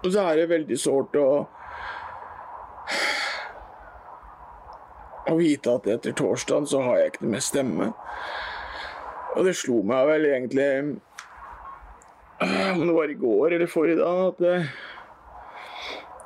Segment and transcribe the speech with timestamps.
[0.00, 1.30] Og så er det veldig sårt å
[5.30, 7.86] Å vite at etter torsdagen så har jeg ikke noe mer stemme.
[9.36, 10.70] Og det slo meg vel egentlig
[12.40, 14.56] Om det var i går eller forrige dag, at det,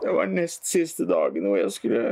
[0.05, 2.05] det var nest siste dagen hvor jeg skulle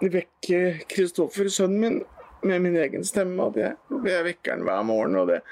[0.00, 2.00] vekke Kristoffer, sønnen min,
[2.42, 3.50] med min egen stemme.
[3.52, 3.76] At jeg,
[4.08, 5.42] jeg vekker han hver morgen, og det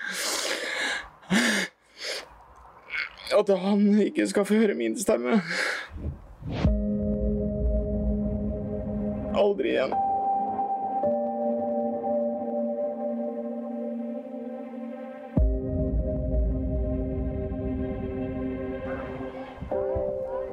[3.32, 5.40] At han ikke skal få høre min stemme.
[9.32, 9.94] Aldri igjen.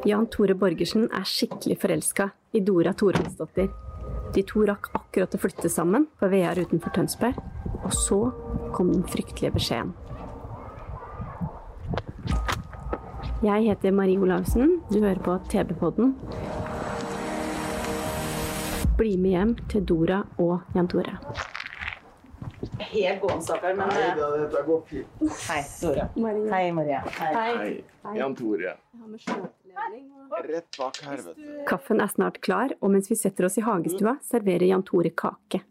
[0.07, 3.67] Jan Tore Borgersen er skikkelig forelska i Dora Thorvaldsdottir.
[4.33, 7.37] De to rakk akkurat å flytte sammen på Vear utenfor Tønsberg,
[7.83, 8.19] og så
[8.73, 9.91] kom den fryktelige beskjeden.
[13.39, 16.09] Jeg heter Marie Olavsen, du hører på TV-podden.
[18.99, 21.13] Bli med hjem til Dora og Jan Tore.
[22.89, 23.77] Helt gåen, stakkar.
[23.79, 25.21] Men Nei da, dette går fint.
[25.45, 26.09] Hei, Dora.
[26.51, 26.99] Hei, Maria.
[27.15, 27.53] Hei.
[27.61, 28.73] Hei, Jan Tore.
[30.49, 31.47] Rett bak her, vet du.
[31.69, 35.61] Kaffen er snart klar, og mens vi setter oss i hagestua, serverer Jan Tore kake.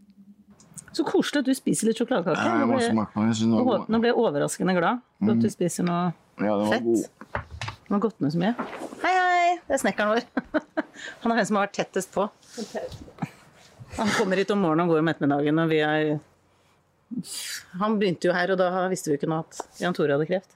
[0.97, 2.49] Så koselig at du spiser litt sjokoladekake.
[2.65, 4.09] Nå ble-.
[4.09, 6.09] Jeg overraskende glad for at du spiser noe
[6.41, 6.89] Ja, det var fett.
[6.89, 7.45] god.
[7.89, 8.53] Den har gått ned så mye.
[9.01, 9.53] Hei, hei!
[9.65, 10.25] Det er snekkeren vår.
[11.23, 12.27] Han er den som har vært tettest på.
[13.97, 16.11] Han kommer hit om morgenen og går om ettermiddagen, og vi er
[17.81, 20.53] Han begynte jo her, og da visste vi ikke noe at Jan Tore hadde kreft.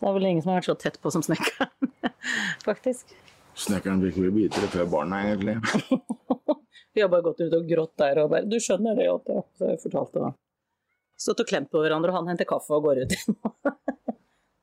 [0.00, 1.92] Det er vel ingen som har vært så tett på som snekkeren,
[2.68, 3.12] faktisk.
[3.66, 5.58] Snekkeren fikk bite det før barna, egentlig.
[6.96, 9.18] Vi har bare gått ut og grått der og bare Du skjønner det, ja.
[9.60, 10.32] Så jeg fortalt det.
[11.20, 13.36] Stått og klemt på hverandre, og han henter kaffe og går ut igjen.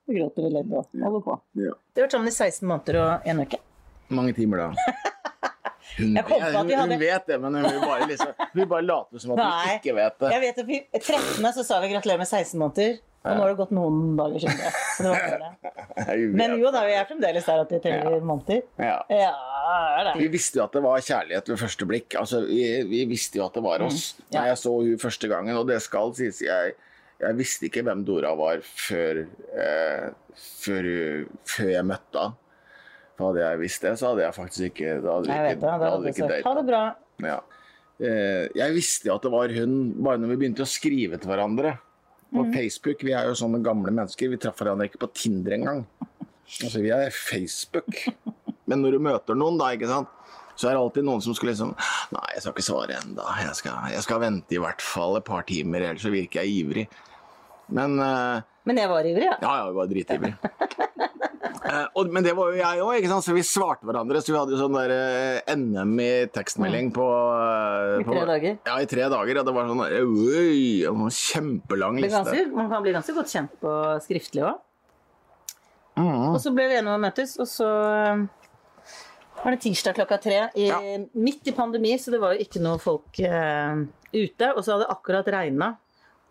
[0.07, 1.39] Vi gråter vel litt og holder på.
[1.63, 1.73] Ja.
[1.95, 3.59] Du har vært sammen i 16 måneder og en uke.
[4.13, 4.69] Mange timer, da.
[5.93, 8.81] Hun, Jeg jeg, hun, hadde- hun vet det, men hun vil bare, liksom, hun bare
[8.87, 9.73] late som at hun Nei.
[9.77, 10.29] ikke vet det.
[10.33, 11.49] Jeg vet at vi 13.
[11.53, 14.57] så sa vi gratulerer med 16 måneder, og nå har det gått noen dager siden
[14.57, 14.71] det.
[14.95, 16.15] Så det var det.
[16.39, 18.63] Men jo da, vi er fremdeles der at vi teller måneder.
[18.81, 18.95] Ja.
[19.13, 19.29] Ja,
[20.01, 22.17] er Vi visste jo at det var kjærlighet ved første blikk.
[22.23, 24.15] Altså, vi, vi visste jo at det var oss.
[24.17, 24.33] Mm, ja.
[24.39, 26.73] Da jeg så hun første gangen, og det skal sies, jeg,
[27.21, 30.87] jeg visste ikke hvem Dora var før, eh, før,
[31.45, 32.39] før jeg møtte henne.
[33.13, 35.59] For hadde jeg visst det, så hadde jeg faktisk ikke Da hadde Jeg ikke, det.
[35.61, 36.79] da hadde ikke ha det bra.
[37.21, 37.35] Ja.
[38.01, 41.29] Eh, jeg visste jo at det var hun bare når vi begynte å skrive til
[41.29, 41.75] hverandre
[42.33, 42.53] på Mm.
[42.55, 43.03] Facebook.
[43.05, 44.27] Vi er jo sånne gamle mennesker.
[44.33, 45.83] Vi traff hverandre ikke på Tinder engang.
[46.63, 48.07] Altså, vi er Facebook.
[48.65, 50.09] Men når du møter noen, da, ikke sant,
[50.55, 51.73] så er det alltid noen som skulle liksom
[52.13, 53.25] Nei, jeg skal ikke svare ennå.
[53.41, 53.55] Jeg,
[53.95, 56.87] jeg skal vente i hvert fall et par timer, ellers så virker jeg ivrig.
[57.73, 59.37] Men uh, Men jeg var ivrig, ja.
[59.41, 60.33] ja, ja, jeg var dritivrig.
[61.63, 64.21] uh, og, men det var jo jeg òg, så vi svarte hverandre.
[64.21, 68.27] Så vi hadde jo sånn der uh, NM i tekstmelding på, eh, I tre på
[68.29, 68.59] dager.
[68.69, 69.41] Ja, i tre dager.
[69.41, 69.97] Og det var sånn der,
[70.85, 72.19] sånn kjempelang liste.
[72.19, 73.73] ganske, man kan bli ganske godt kjent på
[74.05, 74.61] skriftlig òg.
[75.93, 76.31] Mm.
[76.33, 78.23] Og så ble vi enige om å møtes, og så eh,
[79.43, 80.39] var det tirsdag klokka tre.
[80.55, 80.69] I,
[81.19, 83.83] Midt i pandemi, så det var jo ikke noe folk eh,
[84.13, 84.51] ute.
[84.53, 85.73] Og så hadde det akkurat regna.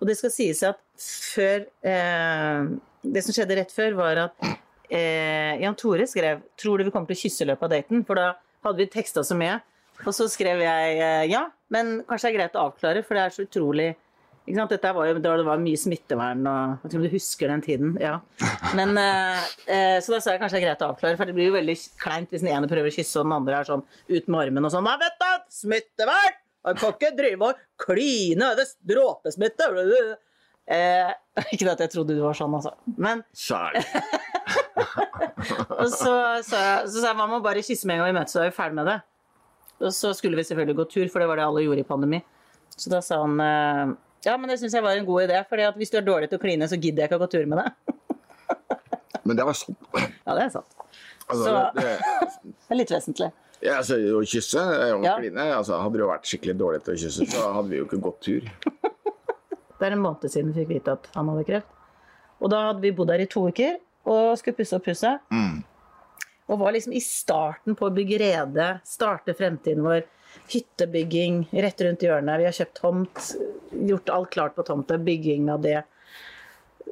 [0.01, 2.71] Og det skal sies at før eh,
[3.03, 4.49] Det som skjedde rett før, var at
[4.91, 8.05] eh, Jan Tore skrev 'Tror du vi kommer til å kysse i løpet av daten?'
[8.07, 8.33] For da
[8.65, 9.61] hadde vi teksta så mye.
[10.07, 13.27] Og så skrev jeg eh, ja, men kanskje det er greit å avklare, for det
[13.27, 13.91] er så utrolig?
[14.43, 17.53] Dette var jo da det var mye smittevern og Jeg vet ikke om du husker
[17.53, 17.93] den tiden?
[18.03, 18.17] Ja.
[18.79, 21.37] Men, eh, eh, så da sa jeg kanskje det er greit å avklare, for det
[21.37, 23.85] blir jo veldig kleint hvis den ene prøver å kysse, og den andre er sånn
[23.87, 25.31] ut med armen og sånn Nei, vet du!
[25.63, 26.41] Smittevern!
[26.63, 28.51] Man kan ikke drive og kline!
[28.59, 29.71] Det er dråpesmitte!
[30.73, 31.09] Eh,
[31.51, 32.71] ikke at jeg trodde du var sånn, altså.
[33.03, 33.81] Men Sjæl.
[35.81, 36.13] og så
[36.47, 38.55] sa jeg, så man må bare kysse med en gang vi møtes, så er vi
[38.55, 38.95] ferdig med det.
[39.83, 42.23] Og så skulle vi selvfølgelig gå tur, for det var det alle gjorde i pandemi.
[42.77, 45.57] Så da sa han eh, ja, men det syns jeg var en god idé, for
[45.79, 47.59] hvis du er dårlig til å kline, så gidder jeg ikke å gå tur med
[47.63, 47.97] deg.
[49.25, 49.79] Men det var sant.
[50.27, 50.77] Ja, det er sant.
[51.29, 51.99] Altså, Så- det,
[52.43, 53.29] Det er litt vesentlig.
[53.63, 54.63] ja, altså, å kysse
[54.97, 55.17] og Ja.
[55.19, 58.01] kline altså, Hadde du vært skikkelig dårlig til å kysse, så hadde vi jo ikke
[58.03, 58.43] gått tur.
[59.79, 61.67] Det er en måned siden vi fikk vite at han hadde kreft.
[62.41, 65.19] Og da hadde vi bodd her i to uker og skulle pusse opp huset.
[65.31, 65.65] Mm.
[66.51, 70.05] Og var liksom i starten på å bygge rede, starte fremtiden vår.
[70.53, 72.41] Hyttebygging rett rundt hjørnet.
[72.41, 73.25] Vi har kjøpt tomt,
[73.89, 75.81] gjort alt klart på tomta, bygging av det.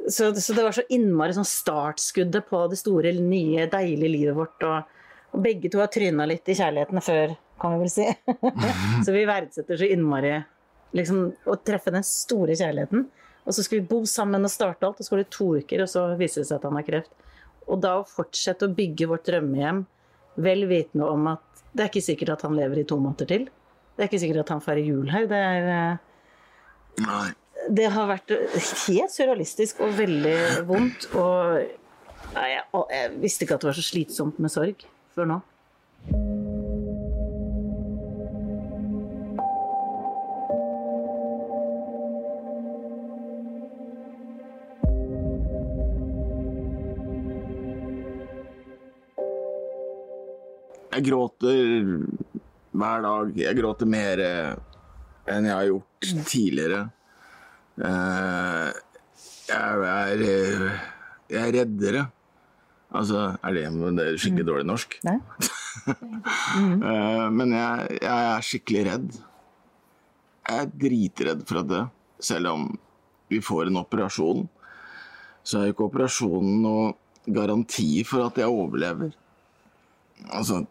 [0.09, 4.65] Så, så det var så innmari sånn startskuddet på det store, nye, deilige livet vårt.
[4.65, 5.03] Og,
[5.35, 8.09] og begge to har tryna litt i kjærligheten før, kan vi vel si.
[9.05, 10.39] så vi verdsetter så innmari
[10.97, 13.07] liksom, å treffe den store kjærligheten.
[13.47, 15.85] Og så skal vi bo sammen og starte alt, og så går det to uker,
[15.85, 17.15] og så viser det seg at han har kreft.
[17.71, 19.85] Og da å fortsette å bygge vårt drømmehjem,
[20.41, 23.47] vel vitende om at det er ikke sikkert at han lever i to måneder til.
[23.95, 25.27] Det er ikke sikkert at han feirer jul her.
[25.31, 27.27] Det, er, eh, Nei.
[27.79, 28.35] det har vært
[28.87, 30.37] helt surrealistisk og veldig
[30.71, 31.11] vondt.
[31.15, 31.61] Og
[32.35, 35.43] nei, jeg, og jeg visste ikke at det var så slitsomt med sorg før nå.
[51.01, 51.61] Jeg gråter
[52.77, 53.29] hver dag.
[53.41, 54.21] Jeg gråter mer
[55.33, 56.81] enn jeg har gjort tidligere.
[57.81, 58.73] Eh,
[59.49, 60.81] Jeg er, eh,
[61.33, 62.03] jeg er reddere.
[62.93, 63.63] Altså, er det,
[63.97, 64.99] det er skikkelig dårlig norsk?
[65.09, 65.17] Nei?
[66.61, 69.09] Eh, Men jeg, jeg er skikkelig redd.
[70.51, 71.81] Jeg er dritredd for å dø.
[72.21, 72.67] Selv om
[73.31, 74.43] vi får en operasjon,
[75.47, 76.91] så er ikke operasjonen noe
[77.31, 79.15] garanti for at jeg overlever.
[80.29, 80.65] Altså,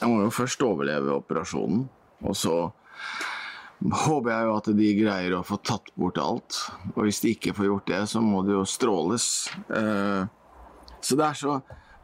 [0.00, 1.84] jeg må jo først overleve operasjonen,
[2.24, 2.54] og så
[3.80, 6.56] håper jeg jo at de greier å få tatt bort alt.
[6.94, 9.26] Og hvis de ikke får gjort det, så må det jo stråles.
[9.68, 10.24] Eh,
[11.00, 11.54] Så det er så,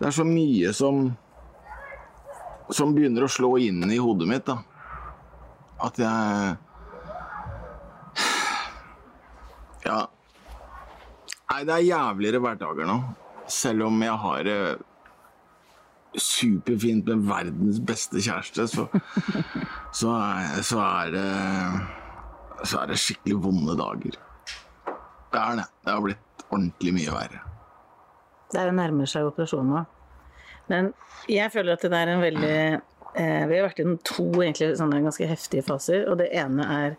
[0.00, 1.10] det er så mye som
[2.72, 4.56] som begynner å slå inn i hodet mitt, da.
[5.84, 6.56] At jeg
[9.86, 10.00] Ja.
[11.52, 12.96] Nei, det er jævligere hverdager nå.
[13.46, 14.56] Selv om jeg har det
[16.20, 18.86] superfint med verdens beste kjæreste, så,
[20.00, 21.26] så, er, så er det
[22.64, 24.16] Så er det skikkelig vonde dager.
[25.32, 25.66] Det er det.
[25.84, 27.42] Det har blitt ordentlig mye verre.
[28.52, 29.82] Det er nærmer seg operasjonen nå.
[30.70, 30.92] Men
[31.30, 35.02] jeg føler at det er en veldig eh, Vi har vært i to egentlig sånne
[35.04, 36.06] ganske heftige faser.
[36.10, 36.96] Og det ene er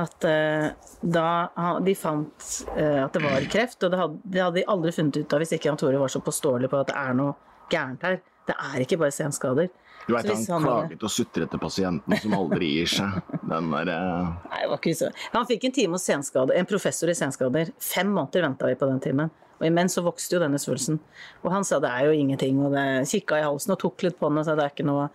[0.00, 0.68] at eh,
[1.00, 4.94] da de fant eh, at det var kreft, og det hadde, det hadde de aldri
[4.94, 7.36] funnet ut av hvis ikke Jan Tore var så påståelig på at det er noe
[7.70, 8.18] gærent her.
[8.48, 9.70] Det er ikke bare senskader.
[10.06, 13.22] Du Så han han klaget og sutret til pasienten som aldri gir seg.
[13.40, 15.08] Den der, eh, Nei, det var ikke så.
[15.32, 17.72] Han fikk en time hos senskade, en professor i senskader.
[17.80, 19.30] Fem måneder venta vi på den timen.
[19.60, 20.98] Og imens så vokste jo denne svulsten.
[21.42, 24.18] Og han sa det er jo ingenting, og det kikka i halsen og tok litt
[24.18, 25.08] på den og sa det er ikke noe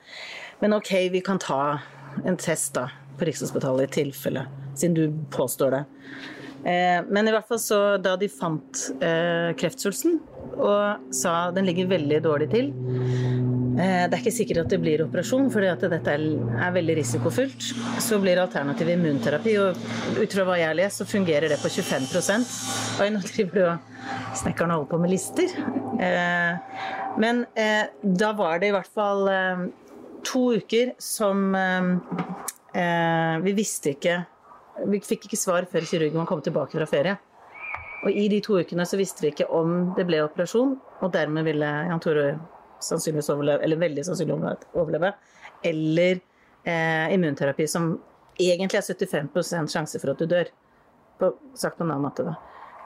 [0.62, 1.80] Men ok, vi kan ta
[2.26, 2.90] en test da
[3.20, 5.84] på Rikshospitalet i tilfelle, siden du påstår det.
[6.66, 10.20] Eh, men i hvert fall så da de fant eh, kreftsvulsten
[10.57, 12.74] og sa den ligger veldig dårlig til
[13.80, 17.68] Eh, Det er ikke sikkert at det blir operasjon, fordi at dette er veldig risikofullt.
[18.04, 19.78] Så blir alternativet immunterapi, og
[20.19, 22.44] ut fra hva jeg har lest, så fungerer det på 25
[23.00, 25.56] Oi, nå driver du og snekkeren holder på med lister.
[26.00, 26.57] Eh,
[27.19, 29.28] Men eh, da var det i hvert fall
[30.24, 31.56] to uker som
[33.44, 34.25] Vi visste ikke
[34.88, 37.18] Vi fikk ikke svar før kirurgen kom tilbake fra ferie.
[38.04, 41.48] Og i de to ukene så visste vi ikke om det ble operasjon, og dermed
[41.48, 42.30] ville Jan Tore
[42.84, 44.38] sannsynligvis overleve, eller veldig sannsynlig
[44.73, 45.12] overleve,
[45.68, 46.21] eller
[46.64, 47.92] eh, immunterapi, som
[48.40, 50.52] egentlig er 75% sjanse for at du dør.
[51.19, 52.38] På, sagt på en annen måte, da.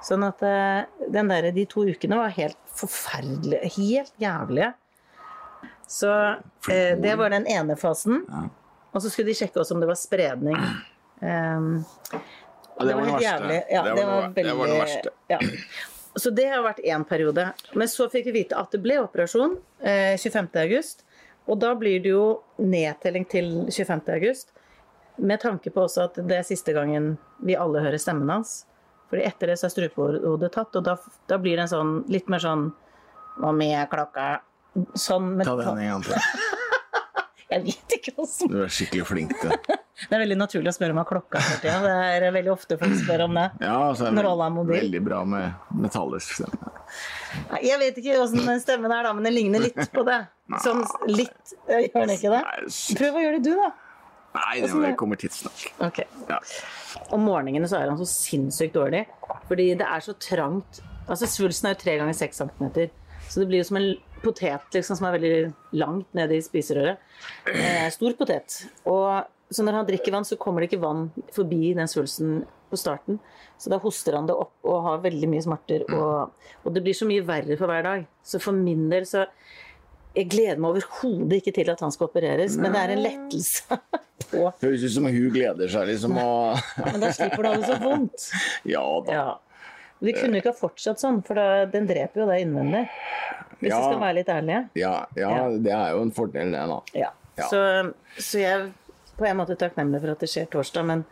[0.03, 4.73] Sånn at eh, den der, de to ukene var helt forferdelige, helt jævlige.
[5.87, 6.09] Så
[6.73, 8.25] eh, det var den ene fasen.
[8.93, 10.57] Og så skulle de sjekke også om det var spredning.
[11.23, 11.83] Um,
[12.77, 13.57] Ja, det var det verste.
[13.69, 15.13] Ja, Det var det det var det var det verste.
[15.27, 15.39] Ja.
[16.15, 17.47] Så det har vært én periode.
[17.73, 20.49] Men så fikk vi vite at det ble operasjon eh, 25.
[20.61, 21.05] august.
[21.49, 22.25] Og da blir det jo
[22.61, 24.03] nedtelling til 25.
[24.13, 24.53] august.
[25.17, 27.15] Med tanke på også at det er siste gangen
[27.45, 28.63] vi alle hører stemmen hans.
[29.09, 30.95] Fordi etter det så er strupehodet tatt, og da,
[31.29, 32.71] da blir det en sånn litt mer sånn
[33.37, 34.39] Hva med klokka?
[34.97, 36.17] Sånn med ta den en gang til.
[37.53, 39.77] Jeg vet ikke som Du er skikkelig flink til det.
[39.93, 41.75] Det er veldig naturlig å spørre om hva klokka er for tida.
[41.83, 43.45] Det er veldig ofte folk spør om det.
[43.61, 44.75] Ja, altså, Når alle er mobil.
[44.79, 46.71] Veldig bra med metallisk stemme.
[47.61, 50.19] Jeg vet ikke åssen den stemmen er, da, men den ligner litt på det.
[50.65, 50.81] Sånn
[51.11, 51.53] litt.
[51.69, 52.41] Gjør den ikke det?
[52.99, 53.69] Prøv å gjøre det, du, da.
[54.33, 55.61] Nei, det er- kommer tidsnok.
[55.91, 56.07] Okay.
[56.29, 56.39] Ja.
[57.13, 59.05] Om morgenene så er han så sinnssykt dårlig,
[59.49, 60.81] fordi det er så trangt.
[61.07, 62.89] Altså Svulsten er jo tre ganger seks centimeter,
[63.29, 66.97] så det blir jo som en potet liksom, som er veldig langt nede i spiserøret.
[67.51, 68.63] Eh, stor potet.
[68.87, 72.79] Og så når han drikker vann, så kommer det ikke vann forbi den svulsten på
[72.79, 73.19] starten.
[73.61, 75.85] Så da hoster han det opp og har veldig mye smerter.
[75.93, 76.33] Og,
[76.63, 78.07] og det blir så mye verre for hver dag.
[78.25, 79.27] Så for min del så
[80.13, 83.77] jeg gleder meg overhodet ikke til at han skal opereres, men det er en lettelse
[84.29, 87.69] på Høres ut som hun gleder seg liksom og Men da slipper du ha det
[87.71, 88.27] så vondt.
[88.75, 89.15] Ja da.
[89.17, 89.25] Ja.
[90.03, 92.83] Vi kunne ikke ha fortsatt sånn, for da, den dreper jo deg innvendig.
[93.61, 93.77] Hvis Ja.
[93.79, 94.61] vi skal være litt ærlige.
[94.75, 95.29] Ja, ja,
[95.63, 96.79] det er jo en fordel, det, da.
[96.99, 97.11] Ja.
[97.47, 97.61] Så,
[98.19, 98.65] så jeg
[99.17, 101.03] på en måte takknemlig for at det skjer torsdag, men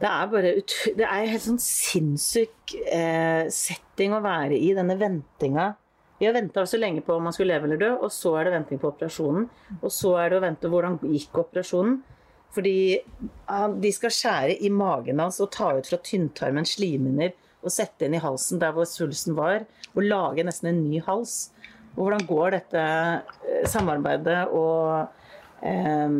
[0.00, 0.52] det er bare
[0.96, 5.74] Det er helt sånn sinnssyk eh, setting å være i, denne ventinga.
[6.20, 8.46] Vi har venta så lenge på om man skulle leve eller dø, og så er
[8.46, 9.46] det venting på operasjonen.
[9.80, 12.00] Og så er det å vente hvordan gikk operasjonen.
[12.50, 12.98] Fordi
[13.46, 18.06] han, de skal skjære i magen hans og ta ut fra tynntarmen slimhinner og sette
[18.06, 21.52] inn i halsen der hvor svulsten var, og lage nesten en ny hals.
[21.94, 25.10] Og hvordan går dette eh, samarbeidet og
[25.66, 26.16] eh,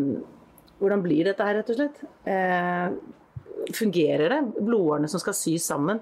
[0.80, 2.02] Hvordan blir dette her, rett og slett?
[2.28, 4.40] Eh, fungerer det?
[4.56, 6.00] Blodårene som skal sys sammen.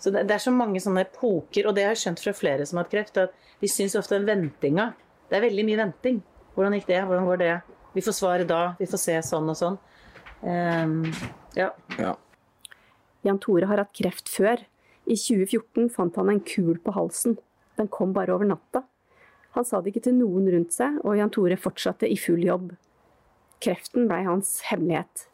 [0.00, 2.66] Så det, det er så mange sånne epoker, og det har jeg skjønt fra flere
[2.66, 4.92] som har hatt kreft, at de syns ofte den ventinga
[5.28, 6.22] Det er veldig mye venting.
[6.54, 7.02] Hvordan gikk det?
[7.06, 7.52] Hvordan går det?
[7.94, 8.62] Vi får svaret da.
[8.78, 9.76] Vi får se sånn og sånn.
[10.46, 11.20] Eh,
[11.58, 11.68] ja.
[11.98, 12.14] Ja.
[13.26, 14.62] Jan Tore har hatt kreft før.
[15.10, 17.36] I 2014 fant han en kul på halsen.
[17.78, 18.84] Den kom bare over natta.
[19.56, 22.70] Han sa det ikke til noen rundt seg, og Jan Tore fortsatte i full jobb.
[23.60, 25.26] Kreften blei hans hemmelighet.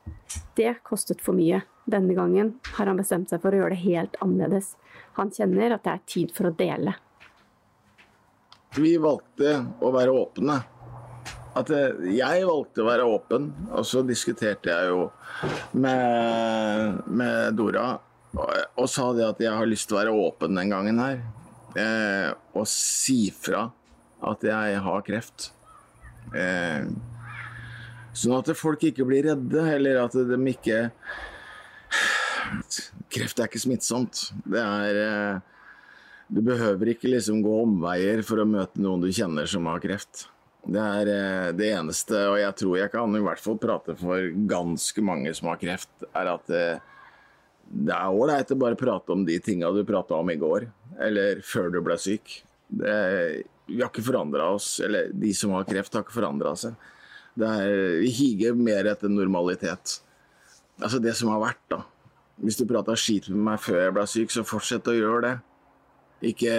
[0.59, 1.63] Det kostet for mye.
[1.87, 4.73] Denne gangen har han bestemt seg for å gjøre det helt annerledes.
[5.19, 6.97] Han kjenner at det er tid for å dele.
[8.77, 10.59] Vi valgte å være åpne.
[11.57, 15.07] At eh, jeg valgte å være åpen, og så diskuterte jeg jo
[15.79, 17.95] med, med Dora
[18.37, 21.21] og, og sa det at jeg har lyst til å være åpen den gangen her.
[21.77, 23.69] Eh, og si fra
[24.27, 25.51] at jeg har kreft.
[26.37, 26.89] Eh,
[28.17, 30.87] sånn at folk ikke blir redde, eller at de ikke
[33.11, 34.29] Kreft er ikke smittsomt.
[34.47, 35.39] Det er eh,
[36.31, 40.27] Du behøver ikke liksom gå omveier for å møte noen du kjenner som har kreft.
[40.67, 44.31] Det er eh, det eneste, og jeg tror jeg kan i hvert fall prate for
[44.51, 46.83] ganske mange som har kreft, er at eh,
[47.67, 50.67] det er ålreit å bare prate om de tinga du prata om i går,
[51.03, 52.41] eller før du ble syk.
[52.67, 52.99] Det,
[53.71, 56.75] vi har ikke forandra oss, eller de som har kreft, har ikke forandra seg.
[57.37, 59.99] Det er, vi higer mer etter normalitet.
[60.81, 61.83] Altså det som har vært, da.
[62.41, 65.35] Hvis du prata skit med meg før jeg ble syk, så fortsett å gjøre det.
[66.33, 66.53] Ikke,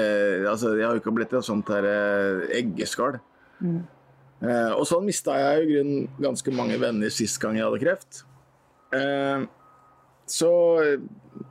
[0.50, 3.17] altså, jeg har jo ikke blitt et sånt her eh, eggeskall.
[3.57, 8.22] Eh, og sånn mista jeg i grunnen ganske mange venner sist gang jeg hadde kreft.
[8.93, 9.46] Eh,
[10.29, 10.51] så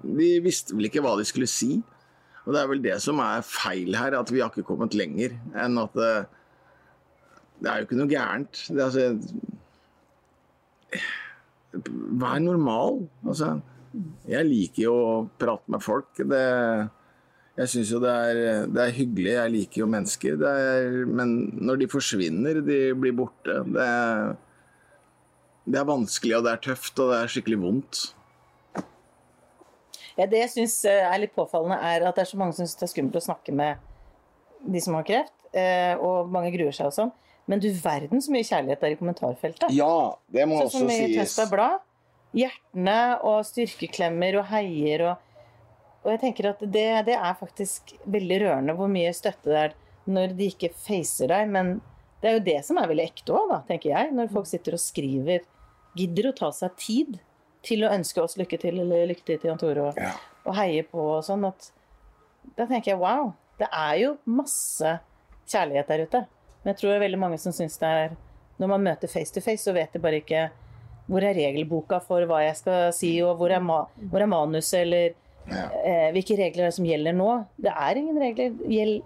[0.07, 1.81] de visste vel ikke hva de skulle si.
[2.47, 5.35] Og det er vel det som er feil her, at vi har ikke kommet lenger
[5.59, 6.27] enn at eh,
[7.57, 8.61] Det er jo ikke noe gærent.
[8.69, 9.05] Det, er altså,
[12.21, 13.03] Vær normal.
[13.27, 13.57] Altså,
[14.29, 16.11] jeg liker jo å prate med folk.
[16.21, 16.43] Det,
[17.57, 19.33] jeg syns jo det er, det er hyggelig.
[19.39, 20.43] Jeg liker jo mennesker.
[20.51, 23.89] Er, men når de forsvinner, de blir borte det,
[25.67, 28.03] det er vanskelig, og det er tøft, og det er skikkelig vondt.
[30.17, 32.79] Ja, det jeg syns er litt påfallende, er at det er så mange som syns
[32.79, 33.83] det er skummelt å snakke med
[34.67, 37.13] de som har kreft, eh, og mange gruer seg og sånn.
[37.47, 39.71] Men du verden så mye kjærlighet der i kommentarfeltet.
[39.77, 41.17] Ja, det må Sånn også som i sies.
[41.17, 41.85] Tønsberg Blad.
[42.37, 45.23] Hjertene og styrkeklemmer og heier og
[46.07, 49.73] Og jeg tenker at det, det er faktisk veldig rørende hvor mye støtte det er
[50.07, 51.73] når de ikke facer deg, men
[52.23, 54.13] det er jo det som er veldig ekte òg, tenker jeg.
[54.15, 55.43] Når folk sitter og skriver,
[55.99, 57.17] gidder å ta seg tid
[57.67, 60.13] til å ønske oss lykke til, eller lykke til til Jan Tore, og, Ja.
[60.47, 61.73] og heie på og sånn, at
[62.55, 65.01] da tenker jeg wow, det er jo masse
[65.51, 66.23] kjærlighet der ute.
[66.67, 68.15] Men jeg tror det er veldig mange som syns det er
[68.59, 70.49] Når man møter face to face, så vet de bare ikke
[71.07, 74.81] hvor er regelboka for hva jeg skal si, og hvor er, ma hvor er manuset,
[74.81, 75.13] eller
[75.47, 77.29] eh, hvilke regler er det som gjelder nå?
[77.63, 78.57] Det er ingen regler.
[78.67, 79.05] Gjeld,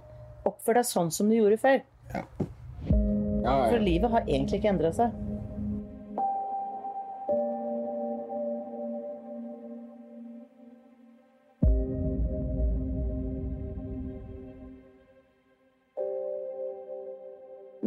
[0.49, 1.83] oppfør deg sånn som du gjorde før.
[2.15, 2.23] Ja,
[2.89, 3.83] For ja.
[3.85, 5.13] livet har egentlig ikke endra seg.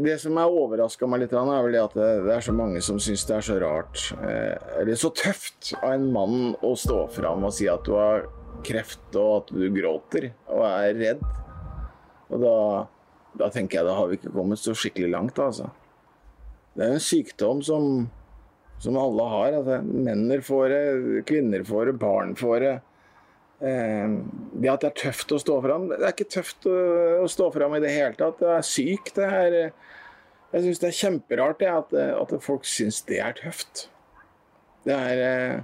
[0.04, 2.98] Det som har overraska meg litt, er vel det at det er så mange som
[3.02, 7.46] syns det er så rart, eh, eller så tøft av en mann å stå fram
[7.48, 8.26] og si at du har
[8.68, 11.24] kreft og at du gråter og er redd.
[12.34, 12.58] Og da,
[13.40, 15.70] da tenker jeg da har vi ikke kommet så skikkelig langt, altså.
[16.74, 18.08] Det er en sykdom som,
[18.82, 19.60] som alle har.
[19.60, 20.84] Altså, menner får det,
[21.30, 22.74] kvinner får det, barn får det.
[23.64, 24.16] Eh,
[24.60, 27.78] det at det er tøft å stå fram Det er ikke tøft å, stå fram
[27.78, 28.42] i det hele tatt.
[28.42, 29.14] Det er sykt.
[29.20, 29.58] Det er,
[30.54, 33.88] jeg syns det er kjemperart det, at, at folk syns det er tøft.
[34.84, 35.60] Det er eh,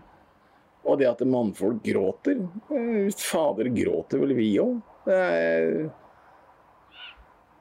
[0.87, 2.39] Og det at mannfolk gråter.
[2.69, 4.79] Hvis Fader, gråter vel vi òg?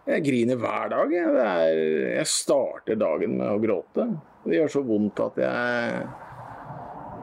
[0.09, 1.13] Jeg griner hver dag.
[1.13, 1.83] Jeg, er,
[2.15, 4.07] jeg starter dagen med å gråte.
[4.47, 6.07] Det gjør så vondt at jeg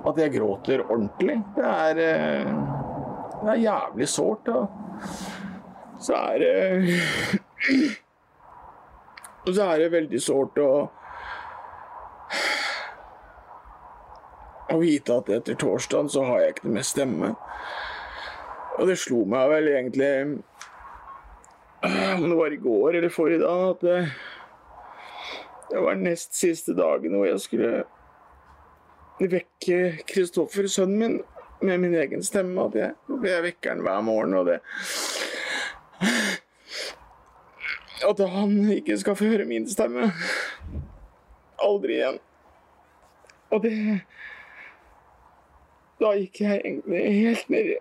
[0.05, 1.39] at jeg gråter ordentlig.
[1.55, 2.84] Det er, eh,
[3.43, 4.47] det er jævlig sårt.
[4.47, 4.67] Og
[5.99, 6.53] så er det
[9.45, 10.69] Og så er det veldig sårt å
[14.73, 17.31] å vite at etter torsdagen så har jeg ikke noe mer stemme.
[18.75, 20.11] Og det slo meg vel egentlig
[21.85, 23.99] om det var i går eller forrige dag, at det,
[25.69, 27.83] det var nest siste dagen hvor jeg skulle
[29.21, 31.19] vekke Kristoffer, sønnen min,
[31.61, 32.65] med min egen stemme.
[32.65, 32.93] At jeg,
[33.23, 34.59] jeg vekker han hver morgen, og det
[38.05, 40.11] At han ikke skal få høre min stemme.
[41.63, 42.19] Aldri igjen.
[43.49, 44.01] Og det
[46.01, 47.77] Da gikk jeg egentlig helt ned i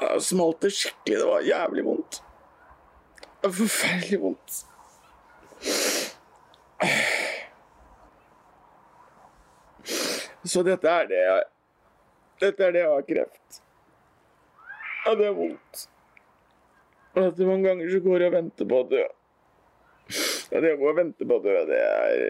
[0.00, 1.18] Jeg smalt det skikkelig.
[1.20, 2.22] Det var jævlig vondt.
[3.44, 4.64] Forferdelig vondt.
[10.44, 11.48] Så dette er det jeg
[12.40, 13.58] Dette er det jeg har kreft.
[15.10, 15.82] Og det er vondt.
[17.14, 19.02] Og at mange ganger så går jeg og venter på å dø.
[20.50, 22.22] Ja, det å gå og vente på å dø, det er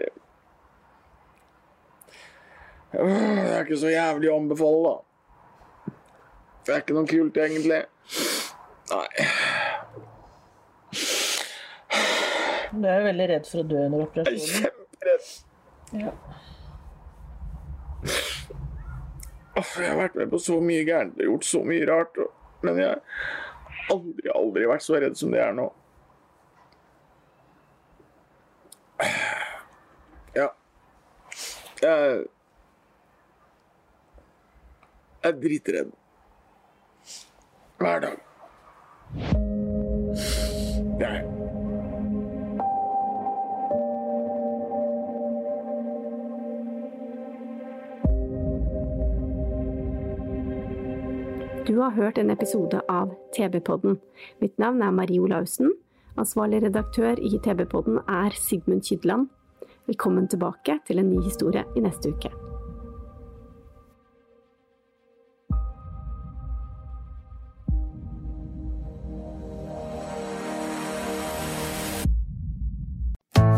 [2.91, 5.93] Det er ikke så jævlig å anbefale, da.
[6.65, 7.79] Det er ikke noe kult, egentlig.
[8.91, 9.07] Nei.
[12.71, 14.43] Du er jo veldig redd for å dø under operasjonen.
[14.43, 15.31] Jeg er kjemperedd.
[16.01, 16.11] Ja.
[19.77, 22.19] Jeg har vært med på så mye gærent og gjort så mye rart,
[22.65, 25.67] men jeg har aldri, aldri vært så redd som det er nå.
[30.37, 30.47] Ja.
[31.81, 32.27] Jeg
[35.21, 35.91] Jeg er dritredd.
[37.77, 38.17] Hver dag.
[40.99, 41.40] Jeg.
[51.81, 53.97] Har hørt en episode av TV-podden.
[54.41, 55.73] Mitt navn er Marie Olaussen.
[56.19, 59.29] Ansvarlig redaktør i TV-podden er Sigmund Kydland.
[59.87, 62.50] Velkommen tilbake til en ny historie i neste uke.